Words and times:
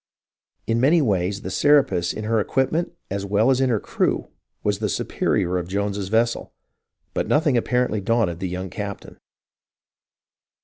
In 0.65 0.81
many 0.81 0.99
ways 0.99 1.43
the 1.43 1.51
Serapis 1.51 2.11
in 2.11 2.23
her 2.23 2.39
equipment 2.39 2.91
as 3.11 3.23
well 3.23 3.51
as 3.51 3.61
in 3.61 3.69
her 3.69 3.79
crew 3.79 4.29
was 4.63 4.79
the 4.79 4.89
superior 4.89 5.59
of 5.59 5.67
Jones's 5.67 6.09
vessel, 6.09 6.55
but 7.13 7.27
nothing 7.27 7.55
apparently 7.55 8.01
daunted 8.01 8.39
the 8.39 8.49
young 8.49 8.71
captain. 8.71 9.19